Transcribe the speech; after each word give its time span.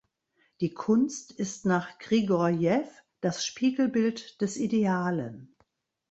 Die 0.61 0.73
Kunst 0.73 1.31
ist 1.31 1.63
nach 1.67 1.99
Grigorjew 1.99 2.81
das 3.19 3.45
Spiegelbild 3.45 4.41
des 4.41 4.57
Idealen. 4.57 5.55